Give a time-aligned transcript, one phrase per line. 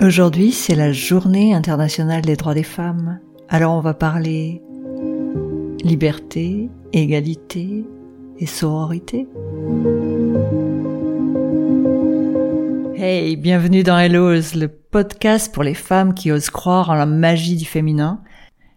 [0.00, 3.20] Aujourd'hui, c'est la journée internationale des droits des femmes.
[3.50, 4.62] Alors on va parler
[5.84, 7.84] liberté, égalité
[8.38, 9.26] et sororité.
[12.96, 17.56] Hey, bienvenue dans Hellos, le podcast pour les femmes qui osent croire en la magie
[17.56, 18.22] du féminin.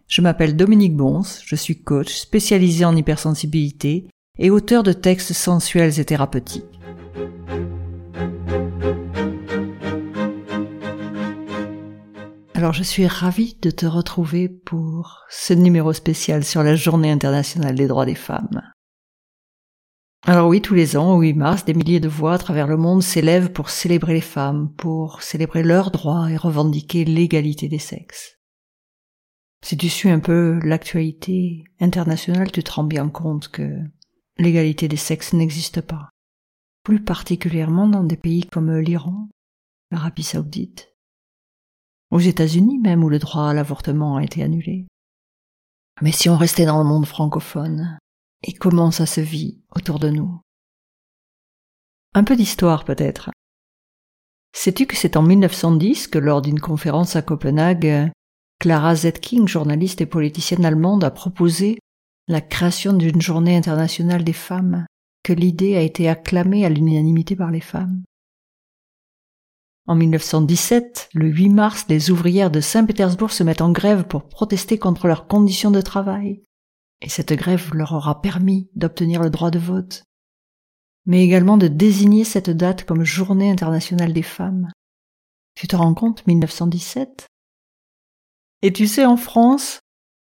[0.09, 4.09] Je m'appelle Dominique Bons, je suis coach spécialisé en hypersensibilité
[4.39, 6.82] et auteur de textes sensuels et thérapeutiques.
[12.63, 17.75] Alors je suis ravie de te retrouver pour ce numéro spécial sur la Journée internationale
[17.75, 18.61] des droits des femmes.
[20.25, 22.77] Alors oui, tous les ans, au 8 mars, des milliers de voix à travers le
[22.77, 28.39] monde s'élèvent pour célébrer les femmes, pour célébrer leurs droits et revendiquer l'égalité des sexes.
[29.61, 33.77] Si tu suis un peu l'actualité internationale, tu te rends bien compte que
[34.37, 36.11] l'égalité des sexes n'existe pas.
[36.85, 39.27] Plus particulièrement dans des pays comme l'Iran,
[39.91, 40.92] l'Arabie saoudite,
[42.13, 44.85] aux États-Unis même où le droit à l'avortement a été annulé.
[46.01, 47.97] Mais si on restait dans le monde francophone,
[48.43, 50.39] et comment ça se vit autour de nous?
[52.13, 53.31] Un peu d'histoire peut-être.
[54.55, 58.11] Sais-tu que c'est en 1910 que lors d'une conférence à Copenhague,
[58.59, 61.79] Clara Zetkin, journaliste et politicienne allemande, a proposé
[62.27, 64.85] la création d'une journée internationale des femmes,
[65.23, 68.03] que l'idée a été acclamée à l'unanimité par les femmes?
[69.85, 74.79] En 1917, le 8 mars, les ouvrières de Saint-Pétersbourg se mettent en grève pour protester
[74.79, 76.41] contre leurs conditions de travail.
[77.01, 80.05] Et cette grève leur aura permis d'obtenir le droit de vote,
[81.05, 84.71] mais également de désigner cette date comme Journée internationale des femmes.
[85.55, 87.27] Tu te rends compte, 1917
[88.61, 89.81] Et tu sais, en France,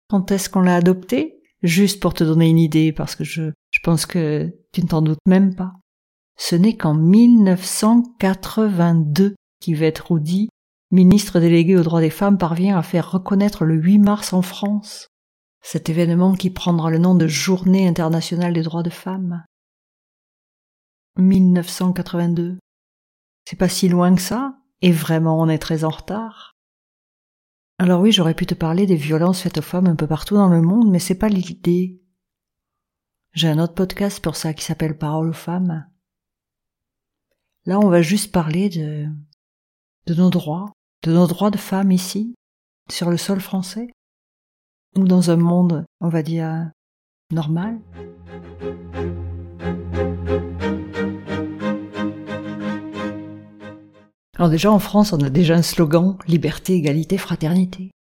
[0.09, 3.79] quand est-ce qu'on l'a adoptée Juste pour te donner une idée, parce que je, je
[3.83, 5.73] pense que tu ne t'en doutes même pas.
[6.37, 10.49] Ce n'est qu'en 1982 qu'Yvette Roudy,
[10.91, 15.07] ministre déléguée aux droits des femmes, parvient à faire reconnaître le 8 mars en France.
[15.61, 19.43] Cet événement qui prendra le nom de Journée internationale des droits de femmes.
[21.17, 22.57] 1982.
[23.45, 26.53] C'est pas si loin que ça, et vraiment on est très en retard.
[27.77, 30.49] Alors oui, j'aurais pu te parler des violences faites aux femmes un peu partout dans
[30.49, 32.01] le monde, mais c'est pas l'idée.
[33.33, 35.87] J'ai un autre podcast pour ça qui s'appelle Parole aux femmes.
[37.65, 39.07] Là, on va juste parler de,
[40.07, 40.71] de nos droits,
[41.03, 42.35] de nos droits de femmes ici,
[42.89, 43.87] sur le sol français,
[44.95, 46.71] ou dans un monde, on va dire,
[47.31, 47.79] normal.
[54.39, 57.91] Alors déjà en France, on a déjà un slogan liberté, égalité, fraternité.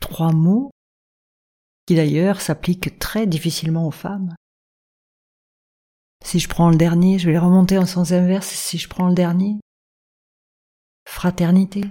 [0.00, 0.70] Trois mots
[1.86, 4.36] qui d'ailleurs s'appliquent très difficilement aux femmes.
[6.24, 8.46] Si je prends le dernier, je vais les remonter en sens inverse.
[8.46, 9.56] Si je prends le dernier,
[11.04, 11.84] fraternité.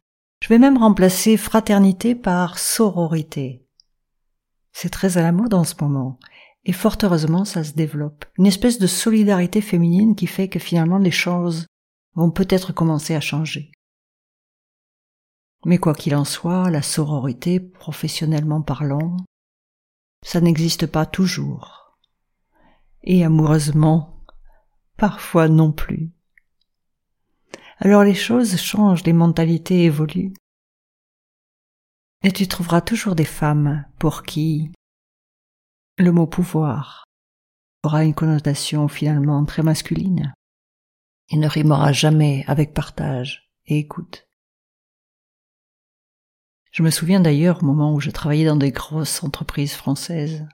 [0.43, 3.65] Je vais même remplacer fraternité par sororité.
[4.71, 6.19] C'est très à la mode en ce moment.
[6.65, 8.25] Et fort heureusement, ça se développe.
[8.37, 11.65] Une espèce de solidarité féminine qui fait que finalement les choses
[12.15, 13.71] vont peut-être commencer à changer.
[15.65, 19.17] Mais quoi qu'il en soit, la sororité, professionnellement parlant,
[20.23, 21.97] ça n'existe pas toujours.
[23.03, 24.23] Et amoureusement,
[24.97, 26.11] parfois non plus.
[27.81, 30.33] Alors les choses changent, les mentalités évoluent.
[32.23, 34.71] Et tu trouveras toujours des femmes pour qui
[35.97, 37.05] le mot pouvoir
[37.83, 40.33] aura une connotation finalement très masculine
[41.29, 44.27] et ne rimera jamais avec partage et écoute.
[46.71, 50.45] Je me souviens d'ailleurs au moment où je travaillais dans des grosses entreprises françaises.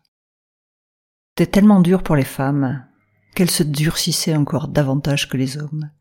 [1.37, 2.87] C'était tellement dur pour les femmes
[3.33, 5.91] qu'elles se durcissaient encore davantage que les hommes.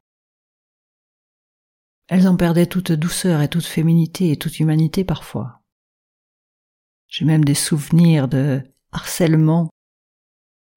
[2.08, 5.62] Elles en perdaient toute douceur et toute féminité et toute humanité parfois.
[7.08, 9.70] J'ai même des souvenirs de harcèlement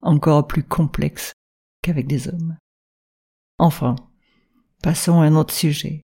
[0.00, 1.32] encore plus complexes
[1.82, 2.56] qu'avec des hommes.
[3.58, 3.96] Enfin,
[4.82, 6.02] passons à un autre sujet.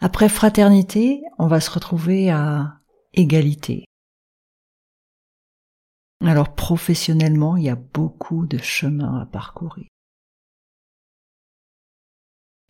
[0.00, 2.80] Après fraternité, on va se retrouver à
[3.12, 3.84] égalité.
[6.20, 9.86] Alors professionnellement, il y a beaucoup de chemin à parcourir.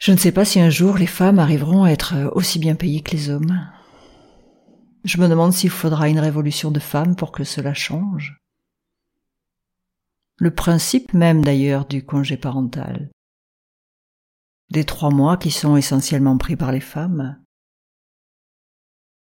[0.05, 3.01] Je ne sais pas si un jour les femmes arriveront à être aussi bien payées
[3.01, 3.67] que les hommes.
[5.03, 8.39] Je me demande s'il faudra une révolution de femmes pour que cela change.
[10.37, 13.11] Le principe même d'ailleurs du congé parental.
[14.69, 17.43] Des trois mois qui sont essentiellement pris par les femmes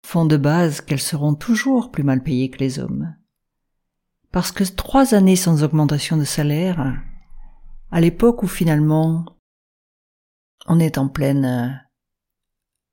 [0.05, 3.15] font de base qu'elles seront toujours plus mal payées que les hommes.
[4.33, 7.01] Parce que trois années sans augmentation de salaire,
[7.93, 9.27] à l'époque où finalement
[10.67, 11.83] on est en pleine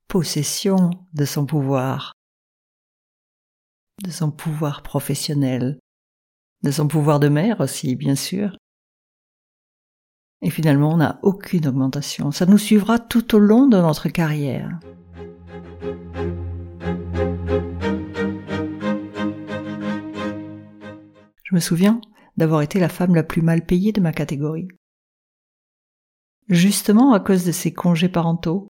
[0.07, 2.13] possession de son pouvoir,
[4.03, 5.79] de son pouvoir professionnel,
[6.63, 8.57] de son pouvoir de mère aussi, bien sûr.
[10.41, 12.31] Et finalement, on n'a aucune augmentation.
[12.31, 14.79] Ça nous suivra tout au long de notre carrière.
[21.43, 21.99] Je me souviens
[22.37, 24.69] d'avoir été la femme la plus mal payée de ma catégorie.
[26.49, 28.67] Justement à cause de ces congés parentaux.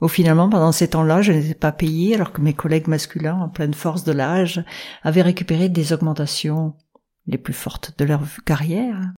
[0.00, 3.48] Au finalement, pendant ces temps-là, je n'étais pas payée alors que mes collègues masculins, en
[3.48, 4.64] pleine force de l'âge,
[5.02, 6.74] avaient récupéré des augmentations
[7.26, 9.12] les plus fortes de leur carrière.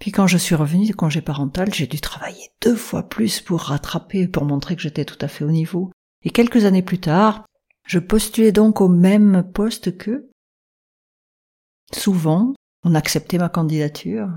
[0.00, 3.60] Puis quand je suis revenue du congé parental, j'ai dû travailler deux fois plus pour
[3.60, 5.92] rattraper, pour montrer que j'étais tout à fait au niveau.
[6.24, 7.44] Et quelques années plus tard,
[7.86, 10.30] je postulais donc au même poste qu'eux.
[11.92, 12.54] Souvent,
[12.84, 14.28] on acceptait ma candidature.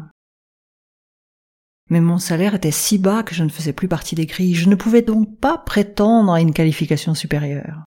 [1.90, 4.56] Mais mon salaire était si bas que je ne faisais plus partie des grilles.
[4.56, 7.84] Je ne pouvais donc pas prétendre à une qualification supérieure.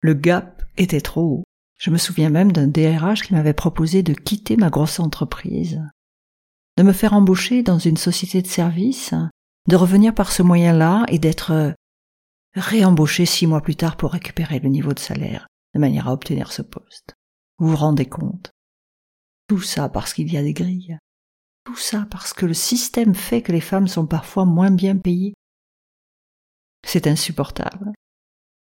[0.00, 1.44] Le gap était trop haut.
[1.78, 5.80] Je me souviens même d'un DRH qui m'avait proposé de quitter ma grosse entreprise,
[6.76, 9.14] de me faire embaucher dans une société de service,
[9.68, 11.74] de revenir par ce moyen-là et d'être
[12.54, 16.52] réembauché six mois plus tard pour récupérer le niveau de salaire, de manière à obtenir
[16.52, 17.14] ce poste.
[17.58, 18.50] Vous vous rendez compte?
[19.48, 20.98] Tout ça parce qu'il y a des grilles.
[21.64, 25.34] Tout ça parce que le système fait que les femmes sont parfois moins bien payées.
[26.86, 27.92] C'est insupportable.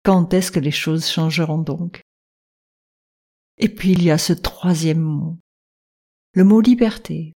[0.04, 2.02] Quand est-ce que les choses changeront donc?
[3.58, 5.38] Et puis il y a ce troisième mot,
[6.34, 7.34] le mot liberté.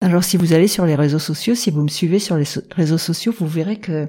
[0.00, 2.98] Alors si vous allez sur les réseaux sociaux, si vous me suivez sur les réseaux
[2.98, 4.08] sociaux, vous verrez que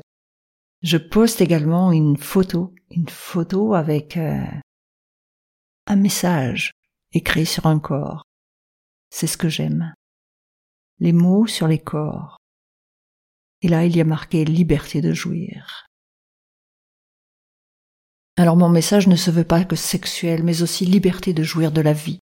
[0.84, 4.46] je poste également une photo, une photo avec euh,
[5.88, 6.74] un message
[7.12, 8.24] écrit sur un corps.
[9.10, 9.94] C'est ce que j'aime.
[11.00, 12.38] Les mots sur les corps.
[13.62, 15.88] Et là, il y a marqué liberté de jouir.
[18.38, 21.82] Alors mon message ne se veut pas que sexuel, mais aussi liberté de jouir de
[21.82, 22.20] la vie.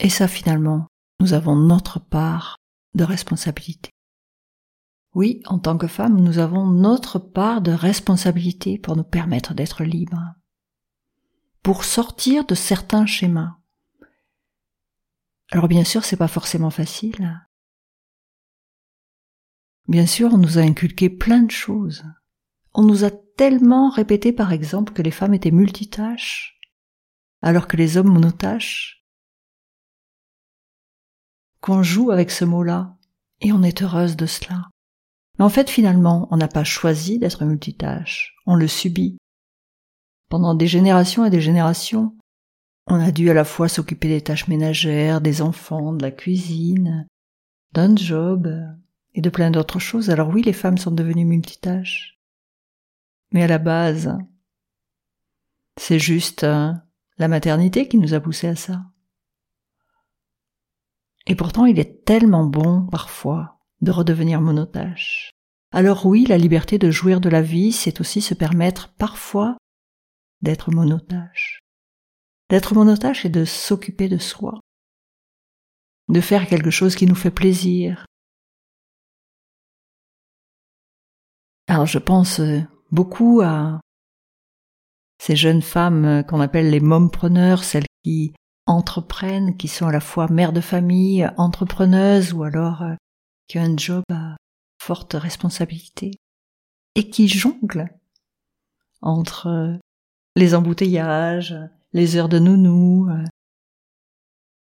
[0.00, 0.88] Et ça, finalement,
[1.20, 2.56] nous avons notre part
[2.94, 3.90] de responsabilité.
[5.14, 9.84] Oui, en tant que femme, nous avons notre part de responsabilité pour nous permettre d'être
[9.84, 10.34] libres,
[11.62, 13.58] pour sortir de certains schémas.
[15.52, 17.46] Alors bien sûr, c'est pas forcément facile.
[19.86, 22.04] Bien sûr, on nous a inculqué plein de choses.
[22.72, 26.58] On nous a tellement répété, par exemple, que les femmes étaient multitâches,
[27.42, 29.04] alors que les hommes monotâches
[31.60, 32.96] qu'on joue avec ce mot-là,
[33.42, 34.70] et on est heureuse de cela.
[35.38, 39.18] Mais en fait, finalement, on n'a pas choisi d'être multitâche, on le subit.
[40.30, 42.16] Pendant des générations et des générations,
[42.86, 47.06] on a dû à la fois s'occuper des tâches ménagères, des enfants, de la cuisine,
[47.72, 48.48] d'un job
[49.14, 50.10] et de plein d'autres choses.
[50.10, 52.18] Alors oui, les femmes sont devenues multitâches.
[53.32, 54.16] Mais à la base,
[55.78, 56.72] c'est juste euh,
[57.18, 58.82] la maternité qui nous a poussé à ça.
[61.26, 65.30] Et pourtant, il est tellement bon, parfois, de redevenir monotache.
[65.70, 69.56] Alors oui, la liberté de jouir de la vie, c'est aussi se permettre, parfois,
[70.42, 71.60] d'être monotache.
[72.52, 74.60] D'être monotache et de s'occuper de soi.
[76.10, 78.04] De faire quelque chose qui nous fait plaisir.
[81.66, 83.80] Alors je pense euh, beaucoup à
[85.18, 88.34] ces jeunes femmes qu'on appelle les mompreneurs, celles qui
[88.66, 92.94] entreprennent, qui sont à la fois mères de famille, entrepreneuses ou alors euh,
[93.48, 94.36] qui ont un job à
[94.78, 96.10] forte responsabilité
[96.96, 97.88] et qui jonglent
[99.00, 99.78] entre euh,
[100.36, 101.56] les embouteillages,
[101.92, 103.24] les heures de nounou, euh,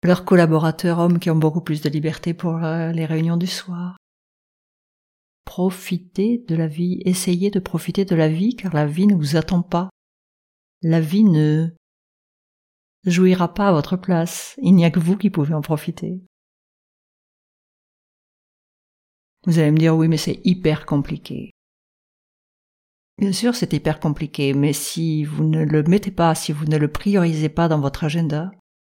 [0.03, 3.97] leurs collaborateurs hommes qui ont beaucoup plus de liberté pour les réunions du soir.
[5.45, 9.35] Profitez de la vie, essayez de profiter de la vie car la vie ne vous
[9.35, 9.89] attend pas.
[10.81, 11.69] La vie ne
[13.05, 14.55] jouira pas à votre place.
[14.61, 16.21] Il n'y a que vous qui pouvez en profiter.
[19.45, 21.51] Vous allez me dire oui, mais c'est hyper compliqué.
[23.17, 26.77] Bien sûr, c'est hyper compliqué, mais si vous ne le mettez pas, si vous ne
[26.77, 28.51] le priorisez pas dans votre agenda,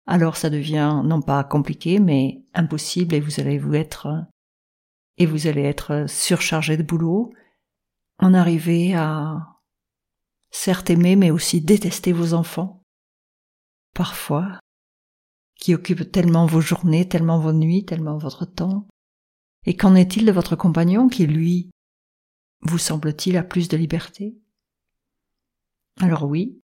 [0.07, 4.09] alors ça devient non pas compliqué, mais impossible et vous allez vous être,
[5.19, 7.33] et vous allez être surchargé de boulot,
[8.19, 9.49] en arriver à
[10.51, 12.83] certes aimer, mais aussi détester vos enfants
[13.95, 14.59] parfois,
[15.57, 18.87] qui occupe tellement vos journées, tellement vos nuits, tellement votre temps.
[19.65, 21.71] Et qu'en est-il de votre compagnon qui, lui,
[22.63, 24.37] vous semble-t-il, a plus de liberté?
[26.01, 26.63] Alors oui,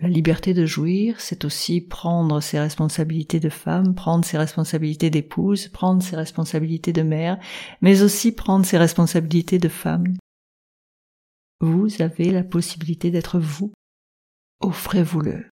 [0.00, 5.68] La liberté de jouir, c'est aussi prendre ses responsabilités de femme, prendre ses responsabilités d'épouse,
[5.68, 7.38] prendre ses responsabilités de mère,
[7.82, 10.16] mais aussi prendre ses responsabilités de femme.
[11.60, 13.74] Vous avez la possibilité d'être vous.
[14.60, 15.50] Offrez-vous-le.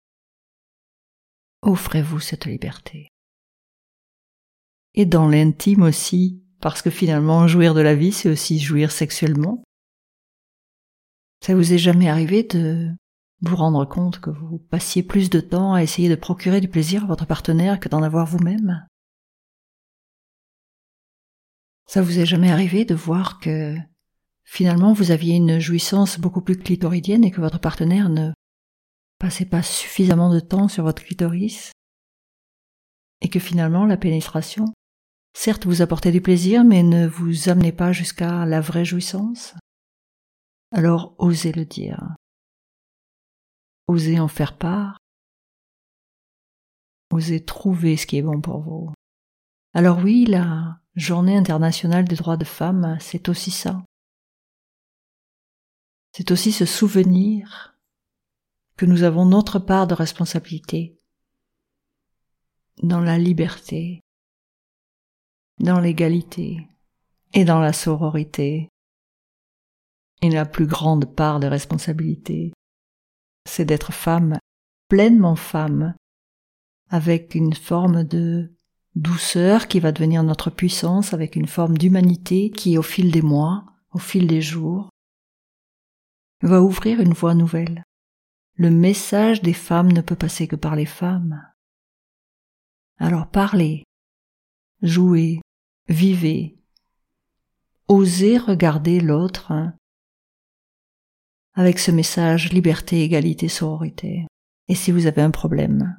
[1.62, 3.10] Offrez-vous cette liberté.
[4.96, 9.64] Et dans l'intime aussi, parce que finalement, jouir de la vie, c'est aussi jouir sexuellement.
[11.44, 12.90] Ça vous est jamais arrivé de
[13.42, 17.04] vous rendre compte que vous passiez plus de temps à essayer de procurer du plaisir
[17.04, 18.86] à votre partenaire que d'en avoir vous-même?
[21.88, 23.76] Ça vous est jamais arrivé de voir que
[24.44, 28.32] finalement vous aviez une jouissance beaucoup plus clitoridienne et que votre partenaire ne
[29.18, 31.72] passait pas suffisamment de temps sur votre clitoris?
[33.22, 34.66] Et que finalement la pénétration,
[35.34, 39.54] certes vous apportait du plaisir mais ne vous amenait pas jusqu'à la vraie jouissance
[40.72, 42.16] Alors osez le dire.
[43.88, 44.98] Osez en faire part.
[47.12, 48.94] Osez trouver ce qui est bon pour vous.
[49.74, 53.84] Alors oui, la journée internationale des droits de femmes, c'est aussi ça.
[56.14, 57.78] C'est aussi se souvenir
[58.76, 60.98] que nous avons notre part de responsabilité
[62.84, 64.02] dans la liberté,
[65.62, 66.68] dans l'égalité
[67.34, 68.70] et dans la sororité.
[70.22, 72.54] Et la plus grande part de responsabilité,
[73.48, 74.38] c'est d'être femme,
[74.88, 75.96] pleinement femme,
[76.90, 78.54] avec une forme de
[78.96, 83.66] douceur qui va devenir notre puissance, avec une forme d'humanité qui, au fil des mois,
[83.92, 84.90] au fil des jours,
[86.42, 87.84] va ouvrir une voie nouvelle.
[88.56, 91.42] Le message des femmes ne peut passer que par les femmes.
[92.98, 93.84] Alors parlez,
[94.82, 95.42] jouez,
[95.92, 96.58] vivez,
[97.88, 99.76] osez regarder l'autre hein,
[101.54, 104.26] avec ce message liberté, égalité, sororité.
[104.68, 105.98] Et si vous avez un problème,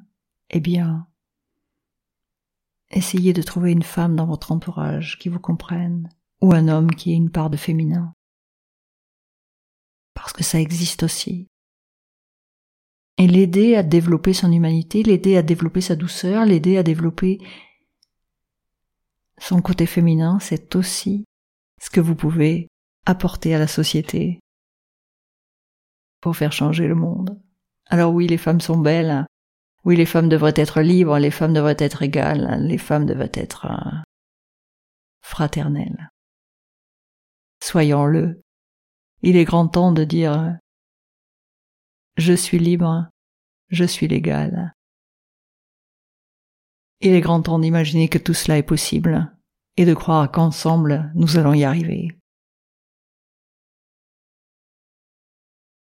[0.50, 1.06] eh bien,
[2.90, 6.08] essayez de trouver une femme dans votre entourage qui vous comprenne,
[6.40, 8.14] ou un homme qui ait une part de féminin.
[10.14, 11.49] Parce que ça existe aussi.
[13.18, 17.40] Et l'aider à développer son humanité, l'aider à développer sa douceur, l'aider à développer
[19.42, 21.25] son côté féminin, c'est aussi
[21.80, 22.68] ce que vous pouvez
[23.06, 24.38] apporter à la société
[26.20, 27.42] pour faire changer le monde.
[27.87, 29.26] Alors oui, les femmes sont belles.
[29.84, 33.66] Oui, les femmes devraient être libres, les femmes devraient être égales, les femmes devraient être
[33.66, 33.99] euh,
[35.22, 36.11] fraternelles.
[37.61, 38.40] Soyons-le.
[39.22, 40.56] Il est grand temps de dire
[42.16, 43.08] je suis libre,
[43.70, 44.72] je suis légal.
[47.04, 49.32] Il est grand temps d'imaginer que tout cela est possible
[49.76, 52.16] et de croire qu'ensemble nous allons y arriver.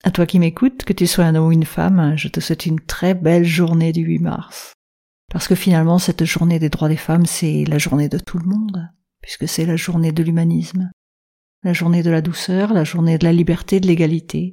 [0.02, 2.66] À toi qui m'écoutes, que tu sois un homme ou une femme, je te souhaite
[2.66, 4.73] une très belle journée du 8 mars.
[5.30, 8.47] Parce que finalement, cette journée des droits des femmes, c'est la journée de tout le
[8.47, 8.90] monde,
[9.23, 10.90] puisque c'est la journée de l'humanisme,
[11.62, 14.52] la journée de la douceur, la journée de la liberté, de l'égalité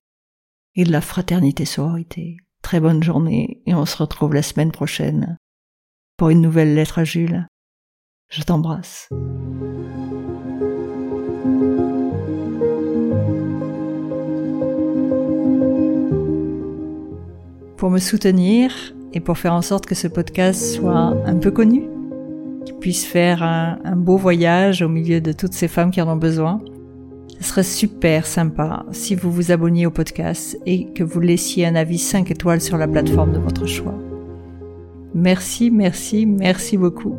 [0.75, 2.38] et de la fraternité-sororité.
[2.62, 5.38] Très bonne journée et on se retrouve la semaine prochaine
[6.22, 7.48] pour une nouvelle lettre à Jules.
[8.30, 9.10] Je t'embrasse.
[17.75, 18.72] pour me soutenir
[19.13, 21.90] et pour faire en sorte que ce podcast soit un peu connu,
[22.66, 26.18] qu'il puisse faire un, beau voyage au milieu de toutes ces femmes qui en ont
[26.18, 26.62] besoin.
[27.40, 31.74] Ce serait super sympa si vous vous abonniez au podcast et que vous laissiez un
[31.74, 33.98] avis 5 étoiles sur la plateforme de votre choix.
[35.13, 37.15] Merci, merci, merci beaucoup.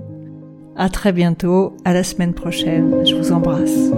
[0.77, 3.05] À très bientôt, à la semaine prochaine.
[3.05, 3.91] Je vous embrasse.